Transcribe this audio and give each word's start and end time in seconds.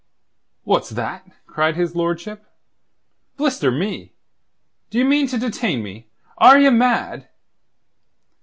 "What's 0.63 0.89
that?" 0.89 1.27
cried 1.45 1.75
his 1.75 1.95
lordship. 1.95 2.43
"Blister 3.37 3.69
me! 3.69 4.13
D'ye 4.89 5.03
mean 5.03 5.27
to 5.27 5.37
detain 5.37 5.83
me? 5.83 6.07
Are 6.39 6.57
ye 6.59 6.71
mad?" 6.71 7.27